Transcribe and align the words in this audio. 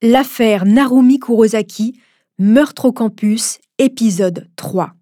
L'affaire 0.00 0.64
Narumi 0.64 1.18
Kurosaki, 1.18 1.98
meurtre 2.38 2.84
au 2.84 2.92
campus, 2.92 3.58
épisode 3.80 4.46
3. 4.54 4.92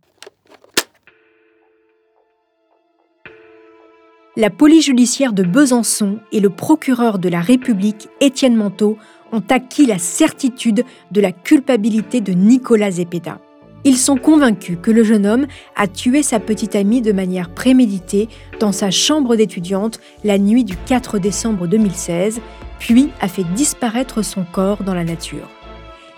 La 4.39 4.48
police 4.48 4.86
judiciaire 4.86 5.35
de 5.35 5.43
Besançon 5.43 6.18
et 6.32 6.40
le 6.40 6.48
procureur 6.48 7.18
de 7.18 7.29
la 7.29 7.43
République, 7.43 8.09
Étienne 8.22 8.57
Manteau, 8.57 8.96
ont 9.32 9.43
acquis 9.50 9.85
la 9.85 9.98
certitude 9.98 10.86
de 11.11 11.21
la 11.21 11.32
culpabilité 11.32 12.22
de 12.22 12.32
Nicolas 12.32 12.93
Zepeda. 12.93 13.39
Ils 13.85 13.99
sont 13.99 14.17
convaincus 14.17 14.79
que 14.81 14.90
le 14.90 15.04
jeune 15.04 15.26
homme 15.26 15.46
a 15.76 15.89
tué 15.89 16.22
sa 16.22 16.40
petite 16.40 16.75
amie 16.75 17.03
de 17.03 17.13
manière 17.13 17.50
préméditée 17.50 18.31
dans 18.61 18.72
sa 18.72 18.90
chambre 18.90 19.36
d'étudiante 19.36 20.00
la 20.25 20.39
nuit 20.39 20.64
du 20.64 20.75
4 20.86 21.18
décembre 21.18 21.67
2016 21.67 22.40
puis 22.79 23.11
a 23.21 23.29
fait 23.29 23.44
disparaître 23.54 24.22
son 24.22 24.44
corps 24.44 24.82
dans 24.82 24.94
la 24.94 25.04
nature. 25.04 25.48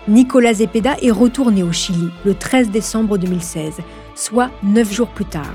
Nicolas 0.08 0.54
Zepeda 0.54 0.96
est 1.02 1.10
retourné 1.10 1.62
au 1.62 1.72
Chili 1.72 2.08
le 2.24 2.34
13 2.34 2.70
décembre 2.70 3.18
2016, 3.18 3.80
soit 4.14 4.50
neuf 4.62 4.92
jours 4.92 5.08
plus 5.08 5.26
tard. 5.26 5.52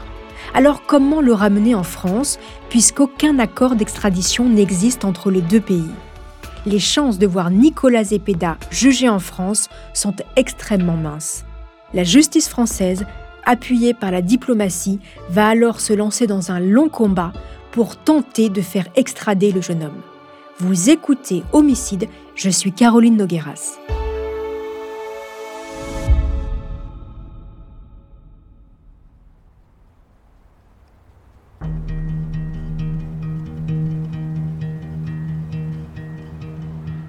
Alors 0.53 0.83
comment 0.85 1.21
le 1.21 1.33
ramener 1.33 1.73
en 1.73 1.83
France, 1.83 2.37
puisqu'aucun 2.69 3.39
accord 3.39 3.75
d'extradition 3.75 4.47
n'existe 4.47 5.05
entre 5.05 5.31
les 5.31 5.41
deux 5.41 5.61
pays? 5.61 5.89
Les 6.65 6.79
chances 6.79 7.17
de 7.17 7.27
voir 7.27 7.49
Nicolas 7.49 8.03
Zepeda 8.03 8.57
jugé 8.69 9.09
en 9.09 9.19
France 9.19 9.69
sont 9.93 10.15
extrêmement 10.35 10.95
minces. 10.97 11.45
La 11.93 12.03
justice 12.03 12.47
française, 12.47 13.05
appuyée 13.45 13.93
par 13.93 14.11
la 14.11 14.21
diplomatie, 14.21 14.99
va 15.29 15.47
alors 15.47 15.79
se 15.79 15.93
lancer 15.93 16.27
dans 16.27 16.51
un 16.51 16.59
long 16.59 16.89
combat 16.89 17.33
pour 17.71 17.97
tenter 17.97 18.49
de 18.49 18.61
faire 18.61 18.87
extrader 18.95 19.51
le 19.51 19.61
jeune 19.61 19.83
homme. 19.83 20.01
Vous 20.59 20.91
écoutez 20.91 21.41
Homicide, 21.51 22.07
je 22.35 22.47
suis 22.47 22.71
Caroline 22.71 23.17
Nogueras. 23.17 23.79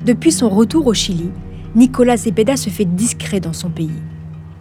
Depuis 0.06 0.33
son 0.33 0.48
retour 0.48 0.87
au 0.87 0.95
Chili, 0.95 1.31
Nicolas 1.75 2.17
Zepeda 2.17 2.56
se 2.56 2.70
fait 2.70 2.87
discret 2.87 3.41
dans 3.41 3.53
son 3.53 3.69
pays. 3.69 3.91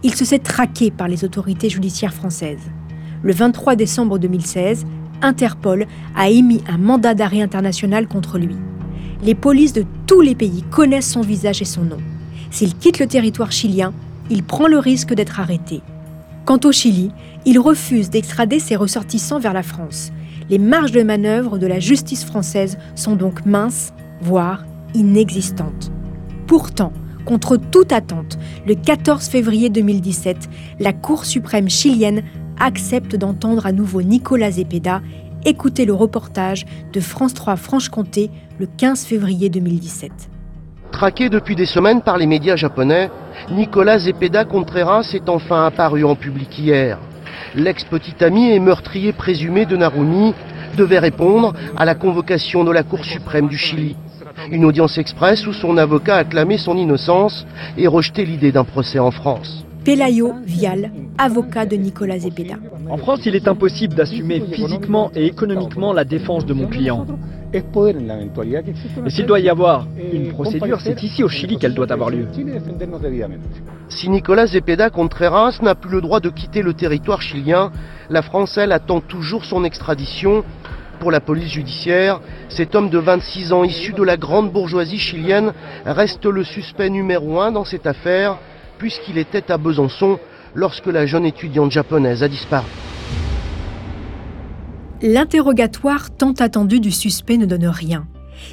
Il 0.02 0.14
se 0.14 0.26
sait 0.26 0.38
traqué 0.38 0.90
par 0.90 1.08
les 1.08 1.24
autorités 1.24 1.70
judiciaires 1.70 2.12
françaises. 2.12 2.70
Le 3.22 3.32
23 3.32 3.76
décembre 3.76 4.18
2016, 4.18 4.84
Interpol 5.22 5.86
a 6.14 6.28
émis 6.28 6.62
un 6.68 6.76
mandat 6.76 7.14
d'arrêt 7.14 7.40
international 7.40 8.06
contre 8.06 8.36
lui 8.36 8.56
les 9.24 9.34
polices 9.34 9.72
de 9.72 9.84
tous 10.06 10.20
les 10.20 10.34
pays 10.34 10.62
connaissent 10.70 11.10
son 11.10 11.22
visage 11.22 11.62
et 11.62 11.66
son 11.66 11.82
nom. 11.82 11.98
S'il 12.50 12.76
quitte 12.76 12.98
le 12.98 13.06
territoire 13.06 13.52
chilien, 13.52 13.92
il 14.30 14.42
prend 14.42 14.68
le 14.68 14.78
risque 14.78 15.14
d'être 15.14 15.40
arrêté. 15.40 15.80
Quant 16.44 16.60
au 16.64 16.72
Chili, 16.72 17.10
il 17.46 17.58
refuse 17.58 18.10
d'extrader 18.10 18.58
ses 18.58 18.76
ressortissants 18.76 19.40
vers 19.40 19.54
la 19.54 19.62
France. 19.62 20.12
Les 20.50 20.58
marges 20.58 20.92
de 20.92 21.02
manœuvre 21.02 21.58
de 21.58 21.66
la 21.66 21.80
justice 21.80 22.24
française 22.24 22.76
sont 22.94 23.16
donc 23.16 23.46
minces, 23.46 23.94
voire 24.20 24.64
inexistantes. 24.94 25.90
Pourtant, 26.46 26.92
contre 27.24 27.56
toute 27.56 27.92
attente, 27.92 28.38
le 28.66 28.74
14 28.74 29.26
février 29.26 29.70
2017, 29.70 30.36
la 30.80 30.92
Cour 30.92 31.24
suprême 31.24 31.70
chilienne 31.70 32.22
accepte 32.60 33.16
d'entendre 33.16 33.64
à 33.64 33.72
nouveau 33.72 34.02
Nicolas 34.02 34.52
Zepeda 34.52 35.00
Écoutez 35.46 35.84
le 35.84 35.92
reportage 35.92 36.64
de 36.94 37.00
France 37.00 37.34
3 37.34 37.56
Franche-Comté 37.56 38.30
le 38.58 38.66
15 38.66 39.04
février 39.04 39.50
2017. 39.50 40.10
Traqué 40.90 41.28
depuis 41.28 41.54
des 41.54 41.66
semaines 41.66 42.00
par 42.00 42.16
les 42.16 42.26
médias 42.26 42.56
japonais, 42.56 43.10
Nicolas 43.50 43.98
Zepeda 43.98 44.46
Contreras 44.46 45.10
est 45.12 45.28
enfin 45.28 45.66
apparu 45.66 46.02
en 46.02 46.16
public 46.16 46.58
hier. 46.58 46.98
L'ex-petit 47.54 48.24
ami 48.24 48.52
et 48.52 48.58
meurtrier 48.58 49.12
présumé 49.12 49.66
de 49.66 49.76
Narumi 49.76 50.32
devait 50.78 50.98
répondre 50.98 51.52
à 51.76 51.84
la 51.84 51.94
convocation 51.94 52.64
de 52.64 52.72
la 52.72 52.82
Cour 52.82 53.04
suprême 53.04 53.48
du 53.48 53.58
Chili. 53.58 53.96
Une 54.50 54.64
audience 54.64 54.96
express 54.96 55.46
où 55.46 55.52
son 55.52 55.76
avocat 55.76 56.16
a 56.16 56.24
clamé 56.24 56.56
son 56.56 56.78
innocence 56.78 57.46
et 57.76 57.86
rejeté 57.86 58.24
l'idée 58.24 58.50
d'un 58.50 58.64
procès 58.64 58.98
en 58.98 59.10
France. 59.10 59.66
Pelayo 59.84 60.32
Vial, 60.46 60.90
avocat 61.18 61.66
de 61.66 61.76
Nicolas 61.76 62.18
Zepeda. 62.18 62.54
En 62.88 62.96
France, 62.96 63.20
il 63.26 63.36
est 63.36 63.46
impossible 63.46 63.94
d'assumer 63.94 64.40
physiquement 64.50 65.10
et 65.14 65.26
économiquement 65.26 65.92
la 65.92 66.04
défense 66.04 66.46
de 66.46 66.54
mon 66.54 66.68
client. 66.68 67.06
Et 67.52 67.62
s'il 69.10 69.26
doit 69.26 69.40
y 69.40 69.50
avoir 69.50 69.86
une 70.10 70.28
procédure, 70.28 70.80
c'est 70.80 71.02
ici 71.02 71.22
au 71.22 71.28
Chili 71.28 71.58
qu'elle 71.58 71.74
doit 71.74 71.92
avoir 71.92 72.08
lieu. 72.08 72.26
Si 73.90 74.08
Nicolas 74.08 74.46
Zepeda 74.46 74.88
Contreras 74.88 75.58
n'a 75.62 75.74
plus 75.74 75.90
le 75.90 76.00
droit 76.00 76.20
de 76.20 76.30
quitter 76.30 76.62
le 76.62 76.72
territoire 76.72 77.20
chilien, 77.20 77.70
la 78.08 78.22
France, 78.22 78.56
elle, 78.56 78.72
attend 78.72 79.00
toujours 79.00 79.44
son 79.44 79.64
extradition. 79.64 80.44
Pour 80.98 81.10
la 81.10 81.20
police 81.20 81.52
judiciaire, 81.52 82.20
cet 82.48 82.74
homme 82.74 82.88
de 82.88 82.98
26 82.98 83.52
ans 83.52 83.64
issu 83.64 83.92
de 83.92 84.02
la 84.02 84.16
grande 84.16 84.50
bourgeoisie 84.50 84.98
chilienne 84.98 85.52
reste 85.84 86.24
le 86.24 86.42
suspect 86.42 86.88
numéro 86.88 87.40
un 87.40 87.52
dans 87.52 87.64
cette 87.64 87.86
affaire 87.86 88.38
puisqu'il 88.78 89.18
était 89.18 89.50
à 89.50 89.58
Besançon 89.58 90.18
lorsque 90.54 90.86
la 90.86 91.06
jeune 91.06 91.26
étudiante 91.26 91.70
japonaise 91.70 92.22
a 92.22 92.28
disparu. 92.28 92.66
L'interrogatoire 95.02 96.10
tant 96.16 96.32
attendu 96.32 96.80
du 96.80 96.90
suspect 96.90 97.36
ne 97.36 97.46
donne 97.46 97.66
rien. 97.66 98.06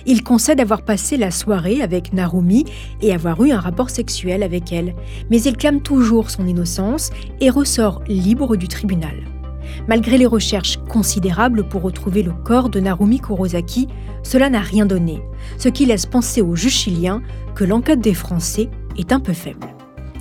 Il 0.05 0.23
concède 0.23 0.59
avoir 0.59 0.83
passé 0.83 1.17
la 1.17 1.31
soirée 1.31 1.81
avec 1.81 2.13
Narumi 2.13 2.65
et 3.01 3.13
avoir 3.13 3.43
eu 3.43 3.51
un 3.51 3.59
rapport 3.59 3.89
sexuel 3.89 4.43
avec 4.43 4.71
elle, 4.71 4.95
mais 5.29 5.41
il 5.41 5.57
clame 5.57 5.81
toujours 5.81 6.29
son 6.29 6.45
innocence 6.45 7.09
et 7.39 7.49
ressort 7.49 8.01
libre 8.07 8.55
du 8.55 8.67
tribunal. 8.67 9.15
Malgré 9.87 10.17
les 10.17 10.25
recherches 10.25 10.77
considérables 10.89 11.63
pour 11.63 11.81
retrouver 11.81 12.23
le 12.23 12.31
corps 12.31 12.69
de 12.69 12.79
Narumi 12.79 13.19
Kurosaki, 13.19 13.87
cela 14.23 14.49
n'a 14.49 14.59
rien 14.59 14.85
donné, 14.85 15.21
ce 15.57 15.69
qui 15.69 15.85
laisse 15.85 16.05
penser 16.05 16.41
aux 16.41 16.55
juges 16.55 16.73
chiliens 16.73 17.21
que 17.55 17.63
l'enquête 17.63 18.01
des 18.01 18.13
Français 18.13 18.69
est 18.97 19.11
un 19.11 19.19
peu 19.19 19.33
faible. 19.33 19.67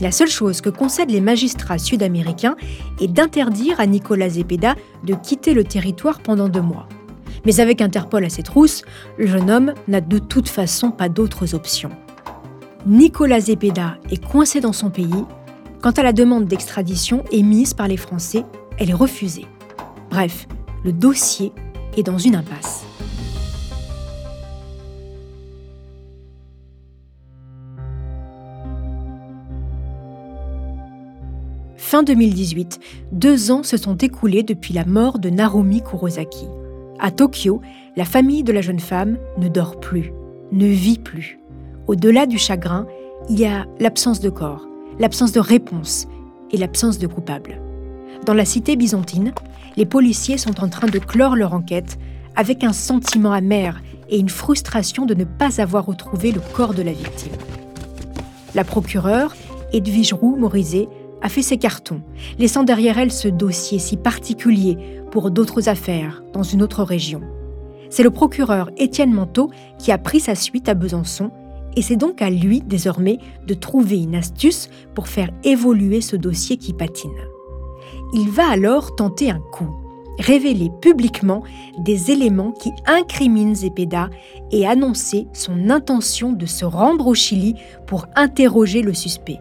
La 0.00 0.12
seule 0.12 0.28
chose 0.28 0.62
que 0.62 0.70
concèdent 0.70 1.10
les 1.10 1.20
magistrats 1.20 1.78
sud-américains 1.78 2.56
est 3.00 3.08
d'interdire 3.08 3.80
à 3.80 3.86
Nicolas 3.86 4.30
Zepeda 4.30 4.74
de 5.04 5.14
quitter 5.14 5.52
le 5.52 5.64
territoire 5.64 6.20
pendant 6.20 6.48
deux 6.48 6.62
mois. 6.62 6.88
Mais 7.44 7.60
avec 7.60 7.80
Interpol 7.82 8.24
à 8.24 8.30
ses 8.30 8.42
trousses, 8.42 8.82
le 9.18 9.26
jeune 9.26 9.50
homme 9.50 9.74
n'a 9.88 10.00
de 10.00 10.18
toute 10.18 10.48
façon 10.48 10.90
pas 10.90 11.08
d'autres 11.08 11.54
options. 11.54 11.90
Nicolas 12.86 13.40
Zepeda 13.40 13.98
est 14.10 14.24
coincé 14.24 14.60
dans 14.60 14.72
son 14.72 14.90
pays. 14.90 15.24
Quant 15.82 15.90
à 15.90 16.02
la 16.02 16.12
demande 16.12 16.46
d'extradition 16.46 17.24
émise 17.30 17.74
par 17.74 17.88
les 17.88 17.96
Français, 17.98 18.44
elle 18.78 18.90
est 18.90 18.94
refusée. 18.94 19.46
Bref, 20.10 20.46
le 20.82 20.92
dossier 20.92 21.52
est 21.96 22.02
dans 22.02 22.18
une 22.18 22.36
impasse. 22.36 22.84
Fin 31.90 32.04
2018, 32.04 32.78
deux 33.10 33.50
ans 33.50 33.64
se 33.64 33.76
sont 33.76 33.96
écoulés 33.96 34.44
depuis 34.44 34.72
la 34.72 34.84
mort 34.84 35.18
de 35.18 35.28
Narumi 35.28 35.82
Kurosaki. 35.82 36.46
À 37.00 37.10
Tokyo, 37.10 37.60
la 37.96 38.04
famille 38.04 38.44
de 38.44 38.52
la 38.52 38.60
jeune 38.60 38.78
femme 38.78 39.18
ne 39.38 39.48
dort 39.48 39.80
plus, 39.80 40.12
ne 40.52 40.66
vit 40.66 41.00
plus. 41.00 41.40
Au-delà 41.88 42.26
du 42.26 42.38
chagrin, 42.38 42.86
il 43.28 43.40
y 43.40 43.44
a 43.44 43.66
l'absence 43.80 44.20
de 44.20 44.30
corps, 44.30 44.68
l'absence 45.00 45.32
de 45.32 45.40
réponse 45.40 46.06
et 46.52 46.58
l'absence 46.58 47.00
de 47.00 47.08
coupable. 47.08 47.60
Dans 48.24 48.34
la 48.34 48.44
cité 48.44 48.76
byzantine, 48.76 49.32
les 49.76 49.84
policiers 49.84 50.38
sont 50.38 50.62
en 50.62 50.68
train 50.68 50.86
de 50.86 50.98
clore 51.00 51.34
leur 51.34 51.54
enquête 51.54 51.98
avec 52.36 52.62
un 52.62 52.72
sentiment 52.72 53.32
amer 53.32 53.82
et 54.08 54.20
une 54.20 54.28
frustration 54.28 55.06
de 55.06 55.14
ne 55.14 55.24
pas 55.24 55.60
avoir 55.60 55.86
retrouvé 55.86 56.30
le 56.30 56.40
corps 56.54 56.74
de 56.74 56.82
la 56.82 56.92
victime. 56.92 57.32
La 58.54 58.62
procureure, 58.62 59.34
Edwige 59.72 60.12
Roux-Morizet, 60.12 60.88
a 61.22 61.28
fait 61.28 61.42
ses 61.42 61.58
cartons, 61.58 62.00
laissant 62.38 62.62
derrière 62.62 62.98
elle 62.98 63.12
ce 63.12 63.28
dossier 63.28 63.78
si 63.78 63.96
particulier 63.96 64.78
pour 65.10 65.30
d'autres 65.30 65.68
affaires 65.68 66.22
dans 66.32 66.42
une 66.42 66.62
autre 66.62 66.82
région. 66.82 67.20
C'est 67.90 68.02
le 68.02 68.10
procureur 68.10 68.70
Étienne 68.76 69.12
Manteau 69.12 69.50
qui 69.78 69.92
a 69.92 69.98
pris 69.98 70.20
sa 70.20 70.34
suite 70.34 70.68
à 70.68 70.74
Besançon 70.74 71.30
et 71.76 71.82
c'est 71.82 71.96
donc 71.96 72.22
à 72.22 72.30
lui 72.30 72.60
désormais 72.60 73.18
de 73.46 73.54
trouver 73.54 74.02
une 74.02 74.14
astuce 74.14 74.68
pour 74.94 75.08
faire 75.08 75.30
évoluer 75.44 76.00
ce 76.00 76.16
dossier 76.16 76.56
qui 76.56 76.72
patine. 76.72 77.10
Il 78.12 78.30
va 78.30 78.48
alors 78.48 78.94
tenter 78.96 79.30
un 79.30 79.40
coup, 79.52 79.70
révéler 80.18 80.70
publiquement 80.80 81.42
des 81.78 82.10
éléments 82.10 82.52
qui 82.52 82.70
incriminent 82.86 83.54
Zepeda 83.54 84.10
et 84.50 84.66
annoncer 84.66 85.26
son 85.32 85.70
intention 85.70 86.32
de 86.32 86.46
se 86.46 86.64
rendre 86.64 87.06
au 87.06 87.14
Chili 87.14 87.54
pour 87.86 88.06
interroger 88.16 88.82
le 88.82 88.94
suspect. 88.94 89.38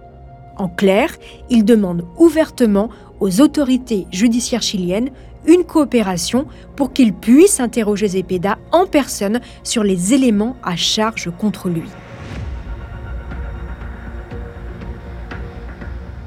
En 0.60 0.68
clair, 0.68 1.10
il 1.50 1.64
demande 1.64 2.06
ouvertement 2.18 2.90
aux 3.22 3.40
autorités 3.40 4.08
judiciaires 4.12 4.62
chiliennes 4.62 5.10
une 5.48 5.64
coopération 5.64 6.48
pour 6.76 6.92
qu'il 6.92 7.14
puisse 7.14 7.62
interroger 7.62 8.10
Zepeda 8.10 8.58
en 8.74 8.86
personne 8.86 9.40
sur 9.64 9.84
les 9.84 10.14
éléments 10.14 10.58
à 10.62 10.76
charge 10.76 11.32
contre 11.40 11.70
lui. 11.70 11.90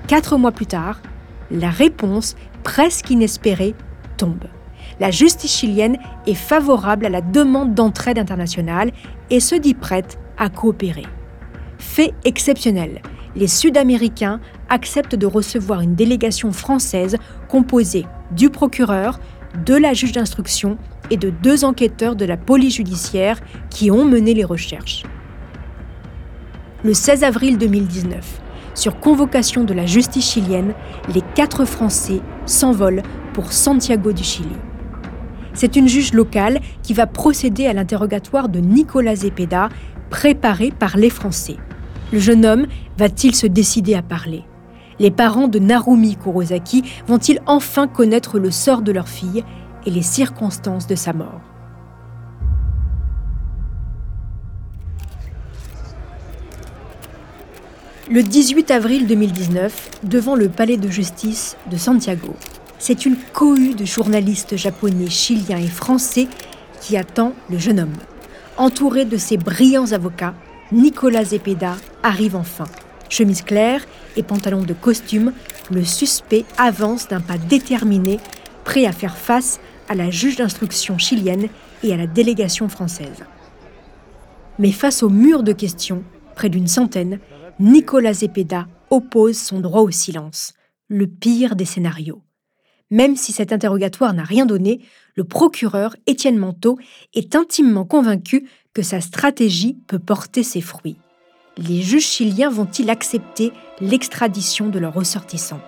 Quatre 0.06 0.38
mois 0.38 0.52
plus 0.52 0.67
tard, 0.67 1.02
la 1.50 1.70
réponse 1.70 2.35
presque 2.62 3.11
inespérée 3.11 3.75
tombe. 4.17 4.44
La 4.99 5.11
justice 5.11 5.55
chilienne 5.55 5.99
est 6.26 6.35
favorable 6.35 7.05
à 7.05 7.11
la 7.11 7.20
demande 7.20 7.75
d'entraide 7.75 8.19
internationale 8.19 8.93
et 9.28 9.40
se 9.40 9.55
dit 9.55 9.75
prête 9.75 10.19
à 10.38 10.49
coopérer. 10.49 11.06
Fait 11.78 12.14
exceptionnel, 12.25 13.02
les 13.34 13.49
Sud-Américains 13.49 14.40
acceptent 14.69 15.14
de 15.14 15.26
recevoir 15.26 15.81
une 15.81 15.94
délégation 15.94 16.52
française 16.52 17.17
composée 17.49 18.06
du 18.31 18.50
procureur, 18.50 19.20
de 19.67 19.75
la 19.75 19.93
juge 19.93 20.12
d'instruction 20.12 20.79
et 21.11 21.17
de 21.17 21.31
deux 21.31 21.64
enquêteurs 21.64 22.17
de 22.17 22.25
la 22.25 22.37
police 22.37 22.76
judiciaire 22.76 23.38
qui 23.70 23.90
ont 23.90 24.05
mené 24.05 24.34
les 24.34 24.44
recherches. 24.44 25.05
Le 26.84 26.94
16 26.94 27.23
avril 27.23 27.58
2019, 27.58 28.40
sur 28.75 28.99
convocation 28.99 29.64
de 29.64 29.75
la 29.75 29.87
justice 29.87 30.32
chilienne, 30.32 30.75
les 31.14 31.20
quatre 31.35 31.64
Français 31.64 32.20
s'envolent 32.46 33.02
pour 33.35 33.52
Santiago 33.52 34.12
du 34.12 34.25
Chili. 34.25 34.56
C'est 35.55 35.76
une 35.76 35.88
juge 35.88 36.14
locale 36.14 36.61
qui 36.82 36.94
va 36.94 37.06
procéder 37.06 37.67
à 37.67 37.75
l'interrogatoire 37.75 38.49
de 38.49 38.58
Nicolas 38.58 39.17
Zepeda, 39.17 39.69
préparé 40.08 40.70
par 40.70 40.96
les 40.96 41.11
Français. 41.11 41.56
Le 42.12 42.19
jeune 42.19 42.44
homme 42.44 42.67
va-t-il 42.99 43.35
se 43.35 43.47
décider 43.47 43.94
à 43.94 44.03
parler? 44.03 44.44
Les 44.99 45.11
parents 45.11 45.49
de 45.49 45.59
Narumi 45.59 46.17
Kurosaki 46.17 46.85
vont-ils 47.06 47.41
enfin 47.47 47.88
connaître 47.88 48.38
le 48.38 48.50
sort 48.50 48.82
de 48.82 48.93
leur 48.93 49.09
fille 49.09 49.43
et 49.87 49.91
les 49.91 50.03
circonstances 50.03 50.87
de 50.87 50.94
sa 50.94 51.14
mort? 51.14 51.41
Le 58.11 58.23
18 58.23 58.70
avril 58.70 59.06
2019, 59.06 60.03
devant 60.05 60.35
le 60.35 60.50
palais 60.50 60.76
de 60.76 60.91
justice 60.91 61.56
de 61.70 61.79
Santiago, 61.79 62.35
c'est 62.79 63.06
une 63.06 63.17
cohue 63.32 63.75
de 63.75 63.87
journalistes 63.87 64.56
japonais, 64.56 65.09
chiliens 65.09 65.56
et 65.56 65.67
français 65.67 66.29
qui 66.82 66.99
attend 66.99 67.32
le 67.49 67.56
jeune 67.56 67.81
homme. 67.81 67.97
Entouré 68.59 69.06
de 69.06 69.17
ses 69.17 69.38
brillants 69.38 69.93
avocats, 69.93 70.35
Nicolas 70.72 71.24
Zepeda 71.24 71.76
arrive 72.02 72.34
enfin. 72.34 72.64
Chemise 73.10 73.42
claire 73.42 73.84
et 74.16 74.22
pantalon 74.22 74.62
de 74.62 74.72
costume, 74.72 75.34
le 75.70 75.84
suspect 75.84 76.46
avance 76.56 77.08
d'un 77.08 77.20
pas 77.20 77.36
déterminé, 77.36 78.19
prêt 78.64 78.86
à 78.86 78.92
faire 78.92 79.19
face 79.19 79.60
à 79.90 79.94
la 79.94 80.10
juge 80.10 80.36
d'instruction 80.36 80.96
chilienne 80.96 81.48
et 81.82 81.92
à 81.92 81.98
la 81.98 82.06
délégation 82.06 82.70
française. 82.70 83.22
Mais 84.58 84.72
face 84.72 85.02
au 85.02 85.10
mur 85.10 85.42
de 85.42 85.52
questions, 85.52 86.04
près 86.34 86.48
d'une 86.48 86.69
centaine, 86.69 87.18
Nicolas 87.60 88.14
Zepeda 88.14 88.66
oppose 88.88 89.36
son 89.36 89.60
droit 89.60 89.82
au 89.82 89.90
silence, 89.90 90.54
le 90.88 91.06
pire 91.06 91.54
des 91.54 91.66
scénarios. 91.66 92.22
Même 92.92 93.16
si 93.16 93.32
cet 93.32 93.54
interrogatoire 93.54 94.12
n'a 94.12 94.22
rien 94.22 94.44
donné, 94.44 94.80
le 95.16 95.24
procureur 95.24 95.96
Étienne 96.06 96.36
Manteau 96.36 96.78
est 97.14 97.34
intimement 97.34 97.86
convaincu 97.86 98.46
que 98.74 98.82
sa 98.82 99.00
stratégie 99.00 99.78
peut 99.86 99.98
porter 99.98 100.42
ses 100.42 100.60
fruits. 100.60 100.98
Les 101.56 101.80
juges 101.80 102.06
chiliens 102.06 102.50
vont-ils 102.50 102.90
accepter 102.90 103.50
l'extradition 103.80 104.68
de 104.68 104.78
leurs 104.78 104.92
ressortissants? 104.92 105.62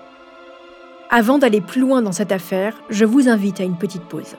Avant 1.08 1.38
d'aller 1.38 1.62
plus 1.62 1.80
loin 1.80 2.02
dans 2.02 2.12
cette 2.12 2.30
affaire, 2.30 2.82
je 2.90 3.06
vous 3.06 3.26
invite 3.26 3.58
à 3.58 3.64
une 3.64 3.78
petite 3.78 4.04
pause. 4.04 4.36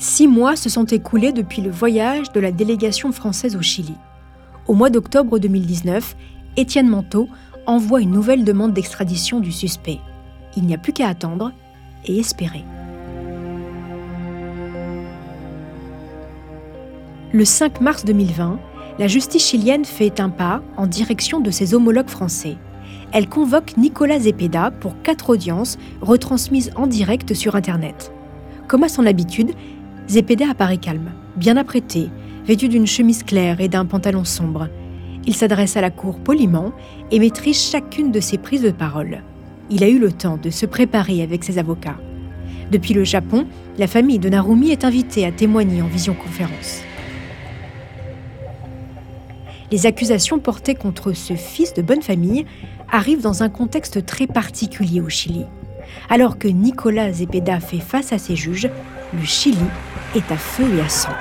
Six 0.00 0.28
mois 0.28 0.54
se 0.54 0.68
sont 0.68 0.84
écoulés 0.84 1.32
depuis 1.32 1.60
le 1.60 1.72
voyage 1.72 2.30
de 2.30 2.38
la 2.38 2.52
délégation 2.52 3.10
française 3.10 3.56
au 3.56 3.62
Chili. 3.62 3.96
Au 4.68 4.74
mois 4.74 4.90
d'octobre 4.90 5.40
2019, 5.40 6.14
Étienne 6.56 6.88
Manteau 6.88 7.28
envoie 7.66 8.00
une 8.00 8.12
nouvelle 8.12 8.44
demande 8.44 8.72
d'extradition 8.72 9.40
du 9.40 9.50
suspect. 9.50 9.98
Il 10.56 10.66
n'y 10.66 10.74
a 10.74 10.78
plus 10.78 10.92
qu'à 10.92 11.08
attendre 11.08 11.50
et 12.06 12.16
espérer. 12.16 12.64
Le 17.32 17.44
5 17.44 17.80
mars 17.80 18.04
2020, 18.04 18.60
la 19.00 19.08
justice 19.08 19.48
chilienne 19.48 19.84
fait 19.84 20.20
un 20.20 20.30
pas 20.30 20.62
en 20.76 20.86
direction 20.86 21.40
de 21.40 21.50
ses 21.50 21.74
homologues 21.74 22.08
français. 22.08 22.56
Elle 23.10 23.28
convoque 23.28 23.76
Nicolas 23.76 24.20
Zepeda 24.20 24.70
pour 24.70 25.02
quatre 25.02 25.30
audiences 25.30 25.76
retransmises 26.00 26.70
en 26.76 26.86
direct 26.86 27.34
sur 27.34 27.56
Internet. 27.56 28.12
Comme 28.68 28.84
à 28.84 28.88
son 28.88 29.06
habitude, 29.06 29.52
Zepeda 30.08 30.48
apparaît 30.48 30.78
calme, 30.78 31.12
bien 31.36 31.58
apprêté, 31.58 32.08
vêtu 32.46 32.68
d'une 32.68 32.86
chemise 32.86 33.22
claire 33.22 33.60
et 33.60 33.68
d'un 33.68 33.84
pantalon 33.84 34.24
sombre. 34.24 34.68
Il 35.26 35.34
s'adresse 35.34 35.76
à 35.76 35.82
la 35.82 35.90
cour 35.90 36.18
poliment 36.18 36.72
et 37.10 37.18
maîtrise 37.18 37.60
chacune 37.60 38.10
de 38.10 38.20
ses 38.20 38.38
prises 38.38 38.62
de 38.62 38.70
parole. 38.70 39.22
Il 39.68 39.84
a 39.84 39.88
eu 39.88 39.98
le 39.98 40.10
temps 40.10 40.38
de 40.38 40.48
se 40.48 40.64
préparer 40.64 41.22
avec 41.22 41.44
ses 41.44 41.58
avocats. 41.58 41.98
Depuis 42.72 42.94
le 42.94 43.04
Japon, 43.04 43.46
la 43.76 43.86
famille 43.86 44.18
de 44.18 44.30
Narumi 44.30 44.70
est 44.70 44.86
invitée 44.86 45.26
à 45.26 45.32
témoigner 45.32 45.82
en 45.82 45.88
visioconférence. 45.88 46.80
Les 49.70 49.84
accusations 49.84 50.38
portées 50.38 50.74
contre 50.74 51.12
ce 51.12 51.34
fils 51.34 51.74
de 51.74 51.82
bonne 51.82 52.00
famille 52.00 52.46
arrivent 52.90 53.20
dans 53.20 53.42
un 53.42 53.50
contexte 53.50 54.06
très 54.06 54.26
particulier 54.26 55.02
au 55.02 55.10
Chili. 55.10 55.44
Alors 56.08 56.38
que 56.38 56.48
Nicolas 56.48 57.12
Zepeda 57.12 57.60
fait 57.60 57.80
face 57.80 58.14
à 58.14 58.18
ses 58.18 58.36
juges, 58.36 58.70
le 59.12 59.24
Chili 59.24 59.58
est 60.14 60.32
à 60.32 60.36
feu 60.36 60.64
et 60.76 60.80
à 60.80 60.88
sang. 60.88 61.12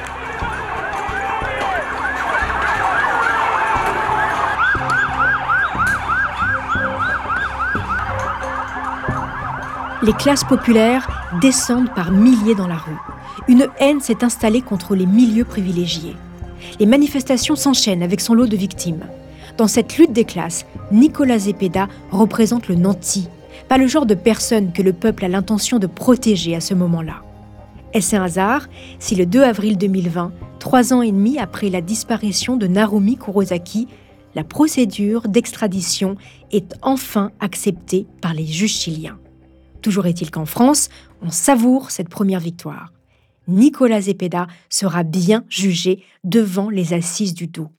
Les 10.03 10.13
classes 10.13 10.43
populaires 10.43 11.29
descendent 11.41 11.93
par 11.93 12.11
milliers 12.11 12.55
dans 12.55 12.67
la 12.67 12.77
rue. 12.77 12.95
Une 13.47 13.67
haine 13.79 13.99
s'est 13.99 14.23
installée 14.23 14.61
contre 14.61 14.95
les 14.95 15.05
milieux 15.05 15.43
privilégiés. 15.43 16.15
Les 16.79 16.85
manifestations 16.85 17.55
s'enchaînent 17.55 18.03
avec 18.03 18.21
son 18.21 18.33
lot 18.33 18.45
de 18.45 18.55
victimes. 18.55 19.05
Dans 19.57 19.67
cette 19.67 19.97
lutte 19.97 20.13
des 20.13 20.23
classes, 20.23 20.65
Nicolas 20.91 21.39
Zepeda 21.39 21.87
représente 22.11 22.67
le 22.67 22.75
nanti, 22.75 23.27
pas 23.67 23.77
le 23.77 23.87
genre 23.87 24.05
de 24.05 24.15
personne 24.15 24.71
que 24.71 24.81
le 24.83 24.93
peuple 24.93 25.25
a 25.25 25.27
l'intention 25.27 25.79
de 25.79 25.87
protéger 25.87 26.55
à 26.55 26.61
ce 26.61 26.73
moment-là. 26.73 27.26
Est-ce 27.93 28.15
un 28.15 28.23
hasard 28.23 28.67
si 28.99 29.15
le 29.15 29.25
2 29.25 29.43
avril 29.43 29.77
2020, 29.77 30.31
trois 30.59 30.93
ans 30.93 31.01
et 31.01 31.11
demi 31.11 31.39
après 31.39 31.69
la 31.69 31.81
disparition 31.81 32.57
de 32.57 32.67
Narumi 32.67 33.17
Kurosaki, 33.17 33.87
la 34.35 34.43
procédure 34.43 35.27
d'extradition 35.27 36.15
est 36.51 36.75
enfin 36.81 37.31
acceptée 37.39 38.05
par 38.21 38.33
les 38.33 38.45
juges 38.45 38.75
chiliens? 38.75 39.19
Toujours 39.81 40.05
est-il 40.05 40.31
qu'en 40.31 40.45
France, 40.45 40.89
on 41.21 41.31
savoure 41.31 41.91
cette 41.91 42.09
première 42.09 42.41
victoire. 42.41 42.91
Nicolas 43.47 44.01
Zepeda 44.01 44.47
sera 44.69 45.03
bien 45.03 45.45
jugé 45.47 46.03
devant 46.25 46.69
les 46.69 46.93
assises 46.93 47.33
du 47.33 47.47
Doubs. 47.47 47.71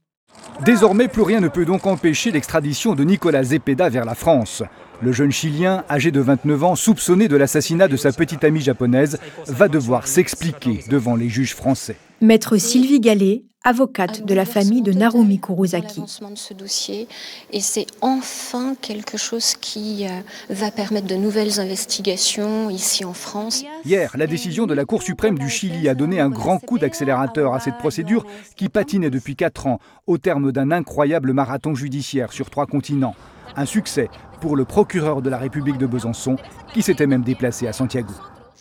Désormais, 0.64 1.09
plus 1.09 1.23
rien 1.23 1.40
ne 1.40 1.49
peut 1.49 1.64
donc 1.64 1.87
empêcher 1.87 2.30
l'extradition 2.30 2.95
de 2.95 3.04
Nicolas 3.04 3.45
Zepeda 3.45 3.88
vers 3.88 4.04
la 4.04 4.14
France. 4.14 4.62
Le 5.00 5.12
jeune 5.12 5.30
Chilien, 5.30 5.85
âgé 5.88 6.11
de 6.11 6.21
29 6.21 6.64
ans, 6.64 6.75
soupçonné 6.75 7.28
de 7.28 7.37
l'assassinat 7.37 7.87
de 7.87 7.97
sa 7.97 8.11
petite 8.11 8.42
amie 8.42 8.61
japonaise, 8.61 9.18
va 9.47 9.68
devoir 9.68 10.09
s'expliquer 10.09 10.85
devant 10.88 11.14
les 11.14 11.28
juges 11.28 11.54
français. 11.54 11.97
Maître 12.21 12.57
Sylvie 12.57 12.99
Gallet, 12.99 13.45
avocate 13.63 14.25
de 14.25 14.35
la 14.35 14.45
famille 14.45 14.83
de 14.83 14.93
Narumi 14.93 15.39
Kurosaki. 15.39 16.01
de 16.01 16.07
ce 16.35 16.53
dossier 16.53 17.07
et 17.53 17.61
c'est 17.61 17.87
enfin 18.01 18.75
quelque 18.81 19.17
chose 19.17 19.55
qui 19.55 20.05
euh, 20.05 20.21
va 20.51 20.73
permettre 20.73 21.07
de 21.07 21.15
nouvelles 21.15 21.61
investigations 21.61 22.71
ici 22.71 23.05
en 23.05 23.13
France. 23.13 23.65
Hier, 23.85 24.11
la 24.17 24.27
décision 24.27 24.67
de 24.67 24.75
la 24.75 24.85
Cour 24.85 25.03
suprême 25.03 25.39
du 25.39 25.49
Chili 25.49 25.89
a 25.89 25.95
donné 25.95 26.19
un 26.19 26.29
grand 26.29 26.59
coup 26.59 26.79
d'accélérateur 26.79 27.55
à 27.55 27.61
cette 27.61 27.79
procédure 27.79 28.27
qui 28.57 28.69
patinait 28.69 29.11
depuis 29.11 29.37
4 29.37 29.69
ans 29.69 29.79
au 30.09 30.19
terme 30.19 30.51
d'un 30.51 30.73
incroyable 30.73 31.33
marathon 31.33 31.77
judiciaire 31.77 32.33
sur 32.33 32.51
trois 32.51 32.67
continents. 32.67 33.15
Un 33.55 33.67
succès 33.67 34.09
pour 34.41 34.57
le 34.57 34.65
procureur 34.65 35.23
de 35.23 35.31
la 35.31 35.39
République 35.39 35.79
de 35.79 35.87
Besançon, 35.87 36.35
qui 36.75 36.83
s'était 36.83 37.07
même 37.07 37.23
déplacé 37.23 37.69
à 37.69 37.73
Santiago. 37.73 38.15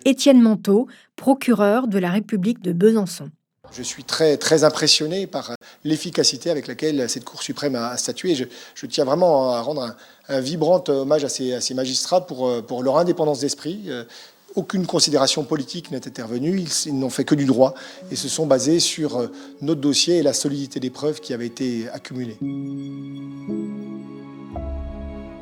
Étienne 0.06 0.42
Manteau, 0.42 0.88
procureur 1.16 1.88
de 1.88 1.98
la 1.98 2.12
République 2.12 2.62
de 2.62 2.72
Besançon. 2.72 3.30
Je 3.72 3.84
suis 3.84 4.04
très, 4.04 4.38
très 4.38 4.64
impressionné 4.64 5.28
par 5.28 5.52
l'efficacité 5.84 6.50
avec 6.50 6.68
laquelle 6.68 7.10
cette 7.10 7.26
Cour 7.26 7.42
suprême 7.44 7.76
a 7.76 7.96
statué. 7.98 8.36
Je, 8.36 8.86
tiens 8.86 9.06
vraiment 9.06 9.52
à 9.52 9.62
rendre 9.62 9.96
un, 10.30 10.40
vibrant 10.40 10.84
hommage 10.88 11.24
à 11.24 11.30
ces, 11.30 11.74
magistrats 11.74 12.26
pour, 12.26 12.64
pour 12.64 12.84
leur 12.84 12.98
indépendance 12.98 13.42
d'esprit. 13.42 13.84
Euh, 13.88 14.04
aucune 14.56 14.88
considération 14.88 15.44
politique 15.44 15.92
n'est 15.92 16.08
intervenue, 16.08 16.60
ils, 16.60 16.88
ils 16.88 16.98
n'ont 16.98 17.10
fait 17.10 17.26
que 17.26 17.36
du 17.36 17.46
droit 17.46 17.76
et 18.12 18.16
se 18.16 18.28
sont 18.28 18.48
basés 18.48 18.80
sur 18.80 19.18
euh, 19.18 19.28
notre 19.62 19.82
dossier 19.82 20.18
et 20.18 20.24
la 20.24 20.34
solidité 20.34 20.80
des 20.80 20.90
preuves 20.90 21.20
qui 21.20 21.34
avaient 21.34 21.46
été 21.46 21.88
accumulées. 21.90 22.38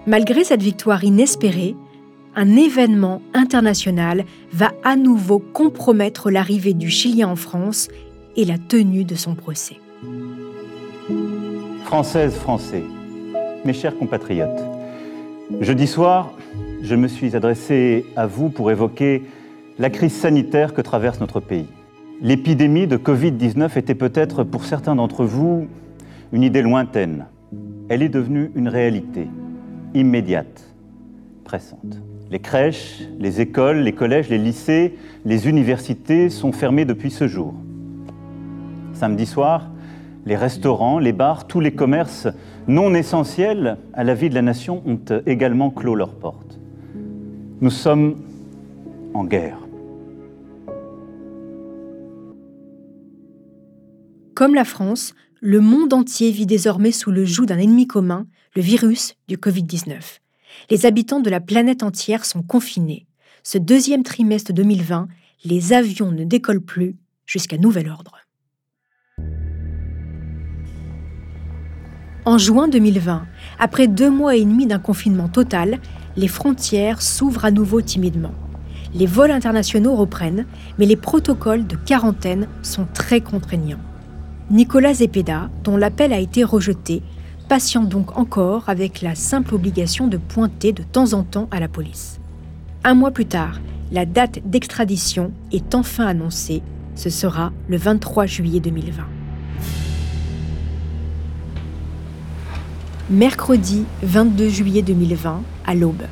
Malgré 0.06 0.44
cette 0.44 0.62
victoire 0.62 1.04
inespérée, 1.04 1.76
un 2.36 2.58
événement 2.58 3.22
international 3.34 4.26
va 4.52 4.74
à 4.84 4.98
nouveau 4.98 5.40
compromettre 5.40 6.30
l'arrivée 6.30 6.74
du 6.74 6.90
Chilien 6.90 7.30
en 7.30 7.36
France 7.38 7.88
et 8.36 8.46
la 8.46 8.58
tenue 8.58 9.06
de 9.06 9.16
son 9.16 9.36
procès. 9.36 9.78
Françaises, 11.86 12.36
Français, 12.36 12.84
mes 13.64 13.74
chers 13.74 13.98
compatriotes, 13.98 14.64
jeudi 15.62 15.88
soir, 15.88 16.34
je 16.82 16.96
me 16.96 17.08
suis 17.08 17.36
adressé 17.36 18.06
à 18.16 18.28
vous 18.28 18.50
pour 18.50 18.72
évoquer 18.72 19.24
la 19.80 19.90
crise 19.90 20.14
sanitaire 20.14 20.74
que 20.74 20.82
traverse 20.82 21.20
notre 21.20 21.40
pays. 21.40 21.68
L'épidémie 22.22 22.88
de 22.88 22.98
Covid-19 22.98 23.78
était 23.78 23.96
peut-être 23.96 24.44
pour 24.44 24.66
certains 24.66 24.96
d'entre 24.96 25.26
vous 25.26 25.68
une 26.32 26.44
idée 26.44 26.62
lointaine. 26.62 27.28
Elle 27.90 28.02
est 28.02 28.10
devenue 28.10 28.52
une 28.56 28.68
réalité, 28.68 29.28
immédiate, 29.94 30.74
pressante. 31.44 32.02
Les 32.32 32.40
crèches, 32.40 33.04
les 33.20 33.42
écoles, 33.42 33.80
les 33.80 33.94
collèges, 33.94 34.30
les 34.30 34.38
lycées, 34.38 34.96
les 35.26 35.48
universités 35.48 36.30
sont 36.30 36.52
fermés 36.52 36.86
depuis 36.86 37.12
ce 37.12 37.28
jour. 37.28 37.54
Samedi 38.96 39.28
soir, 39.28 39.70
les 40.26 40.36
restaurants, 40.36 40.98
les 40.98 41.14
bars, 41.14 41.46
tous 41.46 41.60
les 41.60 41.76
commerces 41.76 42.28
non 42.68 42.96
essentiels 42.96 43.78
à 43.94 44.04
la 44.04 44.16
vie 44.16 44.30
de 44.30 44.36
la 44.36 44.42
nation 44.42 44.82
ont 44.88 45.00
également 45.28 45.70
clos 45.70 45.94
leurs 45.94 46.16
portes. 46.16 46.60
Nous 47.62 47.70
sommes 47.70 48.16
en 49.14 49.24
guerre. 49.24 49.60
Comme 54.34 54.56
la 54.56 54.66
France, 54.66 55.14
le 55.40 55.62
monde 55.62 55.94
entier 55.94 56.32
vit 56.32 56.48
désormais 56.48 56.92
sous 56.92 57.12
le 57.12 57.24
joug 57.24 57.46
d'un 57.46 57.60
ennemi 57.60 57.86
commun, 57.86 58.26
le 58.56 58.64
virus 58.64 59.16
du 59.28 59.38
Covid-19 59.38 60.20
les 60.70 60.86
habitants 60.86 61.20
de 61.20 61.30
la 61.30 61.40
planète 61.40 61.84
entière 61.84 62.26
sont 62.26 62.44
confinés. 62.44 63.06
Ce 63.44 63.58
deuxième 63.58 64.04
trimestre 64.04 64.54
2020, 64.54 65.08
les 65.44 65.74
avions 65.74 66.12
ne 66.12 66.24
décollent 66.24 66.62
plus 66.62 66.96
jusqu'à 67.26 67.58
nouvel 67.58 67.90
ordre. 67.90 68.25
En 72.28 72.40
juin 72.40 72.68
2020, 72.68 73.24
après 73.60 73.88
deux 73.88 74.10
mois 74.10 74.36
et 74.36 74.44
demi 74.44 74.66
d'un 74.66 74.80
confinement 74.80 75.28
total, 75.28 75.78
les 76.18 76.28
frontières 76.28 77.04
s'ouvrent 77.04 77.46
à 77.46 77.52
nouveau 77.52 77.82
timidement. 77.82 78.32
Les 78.96 79.06
vols 79.06 79.30
internationaux 79.30 79.94
reprennent, 79.94 80.48
mais 80.80 80.88
les 80.88 80.96
protocoles 80.96 81.68
de 81.68 81.76
quarantaine 81.76 82.48
sont 82.64 82.88
très 82.92 83.22
contraignants. 83.22 83.82
Nicolas 84.50 84.96
Zepeda, 84.96 85.52
dont 85.64 85.78
l'appel 85.78 86.14
a 86.14 86.20
été 86.20 86.44
rejeté, 86.44 87.04
patiente 87.48 87.90
donc 87.90 88.18
encore 88.18 88.70
avec 88.70 89.04
la 89.04 89.14
simple 89.14 89.54
obligation 89.54 90.08
de 90.08 90.18
pointer 90.18 90.74
de 90.74 90.82
temps 90.82 91.14
en 91.14 91.22
temps 91.22 91.48
à 91.52 91.60
la 91.60 91.68
police. 91.68 92.20
Un 92.84 92.96
mois 92.96 93.12
plus 93.12 93.28
tard, 93.28 93.60
la 93.92 94.08
date 94.08 94.40
d'extradition 94.46 95.32
est 95.52 95.76
enfin 95.76 96.08
annoncée. 96.08 96.64
Ce 96.96 97.12
sera 97.12 97.52
le 97.68 97.78
23 97.78 98.26
juillet 98.26 98.62
2020. 98.62 99.15
Mercredi 103.12 103.86
22 104.02 104.50
juillet 104.50 104.82
2020, 104.82 105.44
à 105.68 105.76
l'aube, 105.76 106.08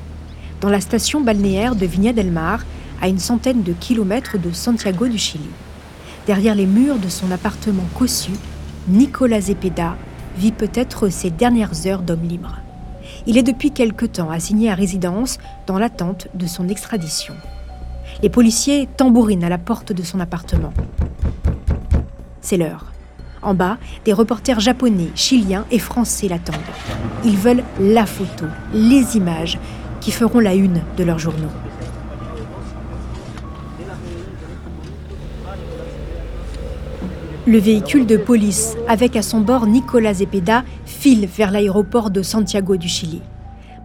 dans 0.62 0.69
la 0.69 0.79
station 0.79 1.21
balnéaire 1.21 1.75
de 1.75 1.88
Viña 1.88 2.13
del 2.13 2.29
Mar, 2.29 2.63
à 3.01 3.07
une 3.07 3.17
centaine 3.17 3.63
de 3.63 3.73
kilomètres 3.73 4.38
de 4.38 4.51
Santiago 4.51 5.07
du 5.07 5.17
Chili. 5.17 5.50
Derrière 6.27 6.53
les 6.53 6.67
murs 6.67 7.00
de 7.00 7.09
son 7.09 7.31
appartement 7.31 7.88
cossu, 7.95 8.33
Nicolas 8.88 9.41
Zepeda 9.41 9.97
vit 10.38 10.51
peut-être 10.51 11.09
ses 11.09 11.31
dernières 11.31 11.88
heures 11.88 12.03
d'homme 12.03 12.27
libre. 12.27 12.59
Il 13.25 13.39
est 13.39 13.43
depuis 13.43 13.71
quelque 13.71 14.05
temps 14.05 14.29
assigné 14.29 14.69
à 14.69 14.75
résidence 14.75 15.39
dans 15.65 15.79
l'attente 15.79 16.27
de 16.35 16.45
son 16.45 16.69
extradition. 16.69 17.33
Les 18.21 18.29
policiers 18.29 18.88
tambourinent 18.97 19.43
à 19.43 19.50
la 19.50 19.57
porte 19.57 19.93
de 19.93 20.03
son 20.03 20.19
appartement. 20.19 20.73
C'est 22.39 22.57
l'heure. 22.57 22.92
En 23.43 23.53
bas, 23.53 23.77
des 24.05 24.13
reporters 24.13 24.62
japonais, 24.62 25.09
chiliens 25.15 25.65
et 25.69 25.79
français 25.79 26.29
l'attendent. 26.29 26.55
Ils 27.25 27.38
veulent 27.38 27.63
la 27.79 28.05
photo, 28.05 28.45
les 28.73 29.17
images 29.17 29.59
qui 30.00 30.12
feront 30.12 30.39
la 30.39 30.53
une 30.53 30.81
de 30.97 31.03
leurs 31.03 31.19
journaux. 31.19 31.51
Le 37.45 37.57
véhicule 37.57 38.05
de 38.05 38.15
police, 38.15 38.77
avec 38.88 39.17
à 39.17 39.21
son 39.21 39.41
bord 39.41 39.67
Nicolas 39.67 40.13
Zepeda, 40.13 40.63
file 40.85 41.27
vers 41.27 41.51
l'aéroport 41.51 42.09
de 42.09 42.21
Santiago 42.21 42.77
du 42.77 42.88
Chili. 42.88 43.21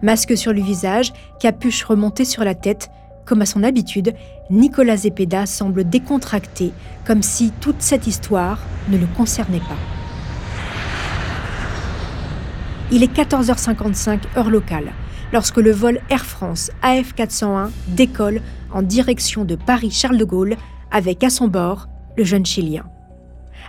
Masque 0.01 0.37
sur 0.37 0.53
le 0.53 0.61
visage, 0.61 1.11
capuche 1.41 1.83
remontée 1.83 2.23
sur 2.23 2.45
la 2.45 2.55
tête, 2.55 2.89
comme 3.25 3.41
à 3.41 3.45
son 3.45 3.63
habitude, 3.63 4.13
Nicolas 4.49 4.97
Zepeda 4.97 5.45
semble 5.45 5.87
décontracté, 5.87 6.71
comme 7.05 7.21
si 7.21 7.51
toute 7.61 7.81
cette 7.81 8.07
histoire 8.07 8.59
ne 8.89 8.97
le 8.97 9.07
concernait 9.17 9.59
pas. 9.59 9.77
Il 12.91 13.03
est 13.03 13.15
14h55 13.15 14.37
heure 14.37 14.49
locale, 14.49 14.91
lorsque 15.31 15.57
le 15.57 15.71
vol 15.71 16.01
Air 16.09 16.25
France 16.25 16.71
AF401 16.81 17.69
décolle 17.89 18.41
en 18.71 18.81
direction 18.81 19.45
de 19.45 19.55
Paris-Charles 19.55 20.17
de 20.17 20.25
Gaulle 20.25 20.57
avec 20.91 21.23
à 21.23 21.29
son 21.29 21.47
bord 21.47 21.87
le 22.17 22.23
jeune 22.23 22.45
Chilien. 22.45 22.85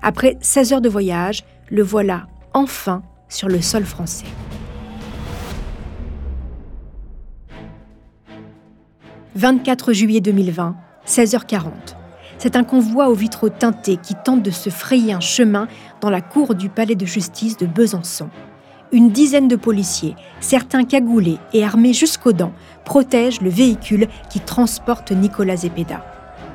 Après 0.03 0.39
16 0.41 0.73
heures 0.73 0.81
de 0.81 0.89
voyage, 0.89 1.45
le 1.71 1.83
voilà 1.83 2.27
enfin 2.55 3.03
sur 3.29 3.49
le 3.49 3.61
sol 3.61 3.85
français. 3.85 4.27
«24 9.37 9.93
juillet 9.93 10.21
2020, 10.21 10.75
16h40. 11.07 11.71
C'est 12.39 12.57
un 12.57 12.65
convoi 12.65 13.09
aux 13.09 13.15
vitraux 13.15 13.49
teintés 13.49 13.97
qui 13.97 14.15
tente 14.15 14.43
de 14.43 14.51
se 14.51 14.71
frayer 14.71 15.13
un 15.13 15.21
chemin 15.21 15.69
dans 16.01 16.11
la 16.11 16.21
cour 16.21 16.57
du 16.57 16.69
palais 16.69 16.97
de 16.97 17.07
justice 17.07 17.57
de 17.57 17.67
Besançon. 17.67 18.29
Une 18.93 19.11
dizaine 19.11 19.47
de 19.47 19.55
policiers, 19.55 20.17
certains 20.41 20.83
cagoulés 20.83 21.39
et 21.53 21.65
armés 21.65 21.93
jusqu'aux 21.93 22.33
dents, 22.33 22.53
protègent 22.85 23.41
le 23.41 23.51
véhicule 23.51 24.09
qui 24.31 24.41
transporte 24.41 25.13
Nicolas 25.13 25.59
Zepeda. 25.59 26.05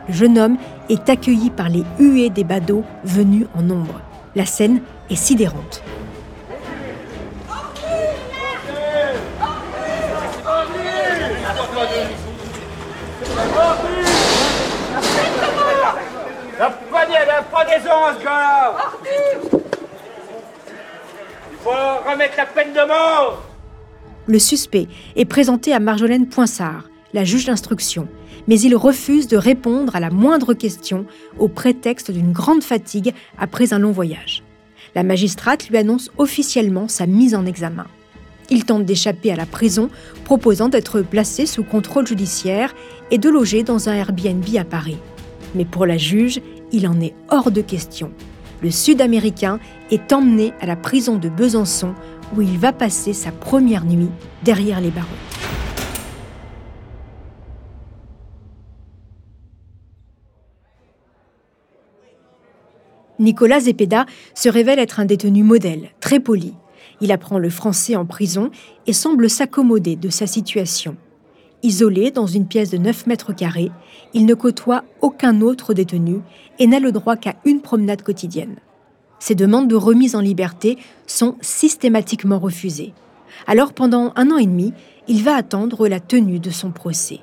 Le 0.09 0.13
jeune 0.13 0.37
homme 0.37 0.57
est 0.89 1.07
accueilli 1.07 1.51
par 1.51 1.69
les 1.69 1.85
huées 1.97 2.29
des 2.29 2.43
badauds 2.43 2.83
venus 3.05 3.47
en 3.55 3.61
nombre. 3.61 4.01
La 4.35 4.45
scène 4.45 4.81
est 5.09 5.15
sidérante. 5.15 5.81
La 16.57 17.43
poignée, 17.55 17.71
la 17.73 17.79
pendaison, 17.79 18.19
ce 18.19 18.23
gars 18.23 18.75
Il 21.51 21.57
faut 21.63 22.09
remettre 22.09 22.37
la 22.37 22.45
peine 22.45 22.73
de 22.73 22.87
mort 22.87 23.43
Le 24.27 24.39
suspect 24.39 24.87
est 25.15 25.25
présenté 25.25 25.73
à 25.73 25.79
Marjolaine 25.79 26.27
Poinsard, 26.27 26.89
la 27.13 27.23
juge 27.23 27.45
d'instruction, 27.45 28.07
mais 28.47 28.59
il 28.59 28.75
refuse 28.75 29.27
de 29.27 29.37
répondre 29.37 29.95
à 29.95 29.99
la 29.99 30.09
moindre 30.09 30.53
question 30.53 31.05
au 31.39 31.47
prétexte 31.47 32.11
d'une 32.11 32.31
grande 32.31 32.63
fatigue 32.63 33.13
après 33.37 33.73
un 33.73 33.79
long 33.79 33.91
voyage. 33.91 34.43
La 34.93 35.03
magistrate 35.03 35.67
lui 35.69 35.77
annonce 35.77 36.09
officiellement 36.17 36.87
sa 36.87 37.05
mise 37.05 37.35
en 37.35 37.45
examen. 37.45 37.85
Il 38.49 38.63
tente 38.63 38.85
d'échapper 38.85 39.31
à 39.31 39.35
la 39.35 39.47
prison, 39.47 39.89
proposant 40.23 40.69
d'être 40.69 41.01
placé 41.01 41.47
sous 41.47 41.63
contrôle 41.63 42.05
judiciaire 42.05 42.75
et 43.09 43.17
de 43.17 43.29
loger 43.29 43.63
dans 43.63 43.89
un 43.89 43.93
Airbnb 43.93 44.45
à 44.57 44.63
Paris. 44.63 44.97
Mais 45.55 45.65
pour 45.65 45.85
la 45.85 45.97
juge, 45.97 46.41
il 46.71 46.87
en 46.87 46.99
est 46.99 47.13
hors 47.29 47.51
de 47.51 47.61
question. 47.61 48.11
Le 48.61 48.71
Sud-Américain 48.71 49.59
est 49.91 50.13
emmené 50.13 50.53
à 50.59 50.65
la 50.65 50.75
prison 50.75 51.17
de 51.17 51.29
Besançon 51.29 51.93
où 52.35 52.41
il 52.41 52.57
va 52.57 52.73
passer 52.73 53.13
sa 53.13 53.31
première 53.31 53.85
nuit 53.85 54.09
derrière 54.43 54.81
les 54.81 54.89
barreaux. 54.89 55.07
Nicolas 63.19 63.61
Zepeda 63.61 64.05
se 64.33 64.49
révèle 64.49 64.79
être 64.79 64.99
un 64.99 65.05
détenu 65.05 65.43
modèle, 65.43 65.89
très 66.01 66.19
poli. 66.19 66.53
Il 67.01 67.11
apprend 67.11 67.39
le 67.39 67.49
français 67.49 67.95
en 67.95 68.05
prison 68.05 68.51
et 68.87 68.93
semble 68.93 69.29
s'accommoder 69.29 69.95
de 69.95 70.09
sa 70.09 70.27
situation. 70.27 70.97
Isolé 71.65 72.11
dans 72.11 72.27
une 72.27 72.45
pièce 72.45 72.69
de 72.69 72.77
9 72.77 73.07
mètres 73.07 73.33
carrés, 73.33 73.71
il 74.13 74.27
ne 74.27 74.35
côtoie 74.35 74.83
aucun 75.01 75.41
autre 75.41 75.73
détenu 75.73 76.19
et 76.59 76.67
n'a 76.67 76.79
le 76.79 76.91
droit 76.91 77.15
qu'à 77.15 77.37
une 77.43 77.61
promenade 77.61 78.03
quotidienne. 78.03 78.57
Ses 79.17 79.33
demandes 79.33 79.67
de 79.67 79.75
remise 79.75 80.15
en 80.15 80.19
liberté 80.19 80.77
sont 81.07 81.37
systématiquement 81.41 82.37
refusées. 82.37 82.93
Alors 83.47 83.73
pendant 83.73 84.13
un 84.15 84.29
an 84.29 84.37
et 84.37 84.45
demi, 84.45 84.73
il 85.07 85.23
va 85.23 85.35
attendre 85.35 85.87
la 85.87 85.99
tenue 85.99 86.37
de 86.37 86.51
son 86.51 86.69
procès. 86.69 87.21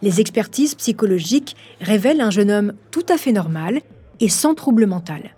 Les 0.00 0.22
expertises 0.22 0.74
psychologiques 0.74 1.54
révèlent 1.82 2.22
un 2.22 2.30
jeune 2.30 2.50
homme 2.50 2.72
tout 2.90 3.04
à 3.10 3.18
fait 3.18 3.32
normal 3.32 3.82
et 4.20 4.30
sans 4.30 4.54
trouble 4.54 4.86
mental. 4.86 5.34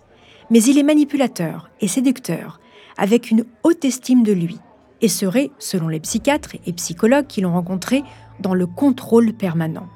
Mais 0.49 0.63
il 0.63 0.77
est 0.77 0.83
manipulateur 0.83 1.69
et 1.81 1.89
séducteur, 1.89 2.61
avec 2.95 3.31
une 3.31 3.43
haute 3.63 3.83
estime 3.83 4.23
de 4.23 4.31
lui, 4.31 4.59
et 5.01 5.09
serait, 5.09 5.51
selon 5.59 5.89
les 5.89 5.99
psychiatres 5.99 6.55
et 6.65 6.73
psychologues 6.73 7.27
qui 7.27 7.41
l'ont 7.41 7.53
rencontré, 7.53 8.03
dans 8.39 8.53
le 8.53 8.65
contrôle 8.65 9.33
permanent. 9.33 9.87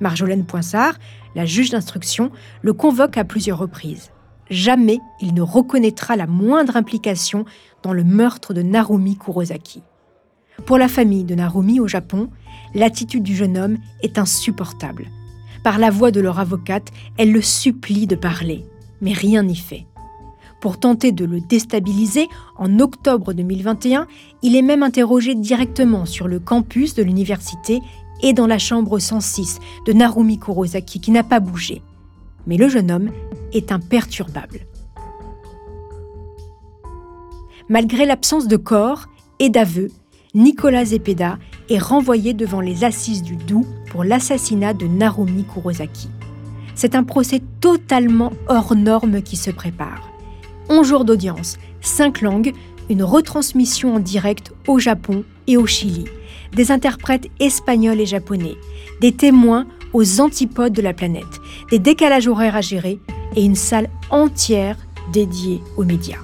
Marjolaine 0.00 0.44
Poinsard, 0.44 0.94
la 1.34 1.46
juge 1.46 1.70
d'instruction, 1.70 2.30
le 2.62 2.72
convoque 2.72 3.16
à 3.16 3.24
plusieurs 3.24 3.58
reprises. 3.58 4.10
Jamais 4.50 5.00
il 5.20 5.34
ne 5.34 5.42
reconnaîtra 5.42 6.16
la 6.16 6.26
moindre 6.26 6.76
implication 6.76 7.44
dans 7.82 7.92
le 7.92 8.04
meurtre 8.04 8.54
de 8.54 8.62
Narumi 8.62 9.16
Kurosaki. 9.16 9.82
Pour 10.66 10.78
la 10.78 10.88
famille 10.88 11.24
de 11.24 11.34
Narumi 11.34 11.80
au 11.80 11.88
Japon, 11.88 12.30
l'attitude 12.74 13.22
du 13.22 13.34
jeune 13.34 13.58
homme 13.58 13.78
est 14.02 14.18
insupportable. 14.18 15.06
Par 15.62 15.78
la 15.78 15.90
voix 15.90 16.10
de 16.10 16.20
leur 16.20 16.38
avocate, 16.38 16.90
elle 17.16 17.32
le 17.32 17.42
supplie 17.42 18.06
de 18.06 18.16
parler, 18.16 18.64
mais 19.00 19.12
rien 19.12 19.42
n'y 19.42 19.56
fait. 19.56 19.86
Pour 20.64 20.80
tenter 20.80 21.12
de 21.12 21.26
le 21.26 21.42
déstabiliser, 21.42 22.30
en 22.56 22.78
octobre 22.78 23.34
2021, 23.34 24.06
il 24.40 24.56
est 24.56 24.62
même 24.62 24.82
interrogé 24.82 25.34
directement 25.34 26.06
sur 26.06 26.26
le 26.26 26.40
campus 26.40 26.94
de 26.94 27.02
l'université 27.02 27.82
et 28.22 28.32
dans 28.32 28.46
la 28.46 28.56
chambre 28.56 28.98
106 28.98 29.58
de 29.84 29.92
Narumi 29.92 30.38
Kurosaki 30.38 31.00
qui 31.00 31.10
n'a 31.10 31.22
pas 31.22 31.38
bougé. 31.38 31.82
Mais 32.46 32.56
le 32.56 32.68
jeune 32.68 32.90
homme 32.90 33.10
est 33.52 33.72
imperturbable. 33.72 34.60
Malgré 37.68 38.06
l'absence 38.06 38.48
de 38.48 38.56
corps 38.56 39.08
et 39.40 39.50
d'aveu, 39.50 39.90
Nicolas 40.32 40.86
Zepeda 40.86 41.36
est 41.68 41.78
renvoyé 41.78 42.32
devant 42.32 42.62
les 42.62 42.84
assises 42.84 43.22
du 43.22 43.36
Doubs 43.36 43.66
pour 43.90 44.02
l'assassinat 44.02 44.72
de 44.72 44.86
Narumi 44.86 45.44
Kurosaki. 45.44 46.08
C'est 46.74 46.94
un 46.94 47.04
procès 47.04 47.42
totalement 47.60 48.32
hors 48.48 48.74
norme 48.74 49.20
qui 49.20 49.36
se 49.36 49.50
prépare. 49.50 50.13
11 50.68 50.86
jours 50.86 51.04
d'audience, 51.04 51.58
5 51.80 52.20
langues, 52.22 52.52
une 52.90 53.02
retransmission 53.02 53.94
en 53.94 54.00
direct 54.00 54.52
au 54.66 54.78
Japon 54.78 55.24
et 55.46 55.56
au 55.56 55.66
Chili, 55.66 56.04
des 56.54 56.70
interprètes 56.70 57.28
espagnols 57.40 58.00
et 58.00 58.06
japonais, 58.06 58.56
des 59.00 59.12
témoins 59.12 59.66
aux 59.92 60.20
antipodes 60.20 60.72
de 60.72 60.82
la 60.82 60.92
planète, 60.92 61.40
des 61.70 61.78
décalages 61.78 62.28
horaires 62.28 62.56
à 62.56 62.60
gérer 62.60 62.98
et 63.36 63.44
une 63.44 63.54
salle 63.54 63.88
entière 64.10 64.76
dédiée 65.12 65.60
aux 65.76 65.84
médias. 65.84 66.20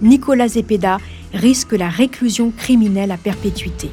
Nicolas 0.00 0.48
Zepeda 0.48 0.98
risque 1.34 1.72
la 1.72 1.88
réclusion 1.88 2.50
criminelle 2.50 3.10
à 3.10 3.16
perpétuité. 3.16 3.90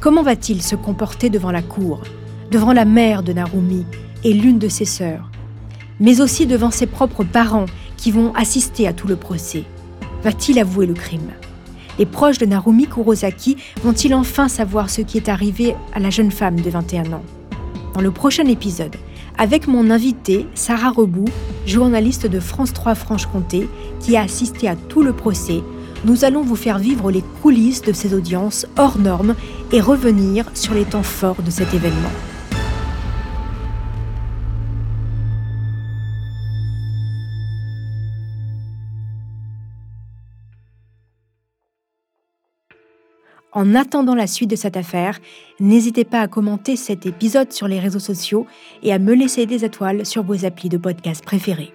Comment 0.00 0.22
va-t-il 0.22 0.62
se 0.62 0.76
comporter 0.76 1.30
devant 1.30 1.50
la 1.50 1.62
cour, 1.62 2.02
devant 2.50 2.72
la 2.72 2.84
mère 2.84 3.22
de 3.22 3.32
Narumi 3.32 3.84
et 4.24 4.32
l'une 4.32 4.58
de 4.58 4.68
ses 4.68 4.84
sœurs, 4.84 5.30
mais 6.00 6.20
aussi 6.20 6.46
devant 6.46 6.70
ses 6.70 6.86
propres 6.86 7.24
parents 7.24 7.66
qui 8.02 8.10
vont 8.10 8.34
assister 8.34 8.88
à 8.88 8.92
tout 8.92 9.06
le 9.06 9.14
procès. 9.14 9.62
Va-t-il 10.24 10.58
avouer 10.58 10.86
le 10.86 10.94
crime? 10.94 11.30
Les 12.00 12.06
proches 12.06 12.38
de 12.38 12.46
Narumi 12.46 12.88
Kurosaki 12.88 13.56
vont-ils 13.84 14.12
enfin 14.12 14.48
savoir 14.48 14.90
ce 14.90 15.02
qui 15.02 15.18
est 15.18 15.28
arrivé 15.28 15.76
à 15.94 16.00
la 16.00 16.10
jeune 16.10 16.32
femme 16.32 16.58
de 16.58 16.68
21 16.68 17.12
ans? 17.12 17.22
Dans 17.94 18.00
le 18.00 18.10
prochain 18.10 18.46
épisode, 18.46 18.96
avec 19.38 19.68
mon 19.68 19.88
invité 19.88 20.46
Sarah 20.56 20.90
Rebout, 20.90 21.28
journaliste 21.64 22.26
de 22.26 22.40
France 22.40 22.72
3 22.72 22.96
Franche-Comté, 22.96 23.68
qui 24.00 24.16
a 24.16 24.22
assisté 24.22 24.66
à 24.66 24.74
tout 24.74 25.04
le 25.04 25.12
procès, 25.12 25.62
nous 26.04 26.24
allons 26.24 26.42
vous 26.42 26.56
faire 26.56 26.80
vivre 26.80 27.12
les 27.12 27.22
coulisses 27.40 27.82
de 27.82 27.92
ces 27.92 28.14
audiences 28.14 28.66
hors 28.78 28.98
normes 28.98 29.36
et 29.70 29.80
revenir 29.80 30.46
sur 30.54 30.74
les 30.74 30.84
temps 30.84 31.04
forts 31.04 31.42
de 31.42 31.52
cet 31.52 31.72
événement. 31.72 32.10
En 43.52 43.74
attendant 43.74 44.14
la 44.14 44.26
suite 44.26 44.50
de 44.50 44.56
cette 44.56 44.78
affaire, 44.78 45.20
n'hésitez 45.60 46.04
pas 46.04 46.20
à 46.20 46.28
commenter 46.28 46.76
cet 46.76 47.04
épisode 47.04 47.52
sur 47.52 47.68
les 47.68 47.78
réseaux 47.78 47.98
sociaux 47.98 48.46
et 48.82 48.92
à 48.92 48.98
me 48.98 49.14
laisser 49.14 49.44
des 49.44 49.64
étoiles 49.64 50.06
sur 50.06 50.22
vos 50.22 50.46
applis 50.46 50.70
de 50.70 50.78
podcast 50.78 51.22
préférés. 51.22 51.72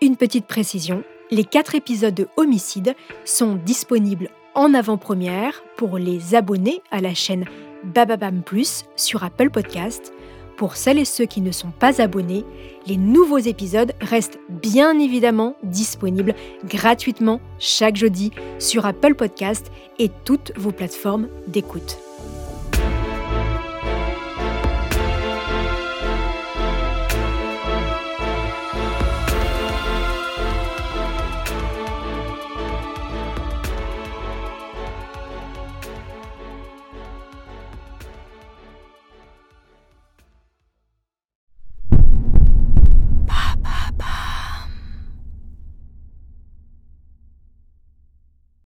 Une 0.00 0.16
petite 0.16 0.46
précision, 0.46 1.04
les 1.30 1.44
quatre 1.44 1.76
épisodes 1.76 2.14
de 2.14 2.26
Homicide 2.36 2.96
sont 3.24 3.54
disponibles 3.54 4.28
en 4.54 4.74
avant-première 4.74 5.62
pour 5.76 5.98
les 5.98 6.34
abonnés 6.34 6.82
à 6.90 7.00
la 7.00 7.14
chaîne 7.14 7.44
Bababam 7.84 8.42
Plus 8.42 8.84
sur 8.96 9.22
Apple 9.22 9.50
Podcast. 9.50 10.12
Pour 10.56 10.76
celles 10.76 10.98
et 10.98 11.04
ceux 11.04 11.26
qui 11.26 11.40
ne 11.40 11.50
sont 11.50 11.70
pas 11.70 12.00
abonnés, 12.00 12.44
les 12.86 12.96
nouveaux 12.96 13.38
épisodes 13.38 13.92
restent 14.00 14.38
bien 14.48 14.98
évidemment 14.98 15.54
disponibles 15.62 16.34
gratuitement 16.64 17.40
chaque 17.58 17.96
jeudi 17.96 18.30
sur 18.58 18.86
Apple 18.86 19.14
Podcast 19.14 19.70
et 19.98 20.10
toutes 20.24 20.52
vos 20.56 20.72
plateformes 20.72 21.28
d'écoute. 21.46 21.98